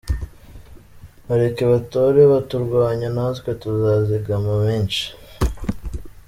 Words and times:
Bareke 1.27 1.63
batore 1.73 2.19
baturwanya 2.33 3.07
natwe 3.15 3.49
tuzazigama 3.61 4.53
menshi. 4.65 5.03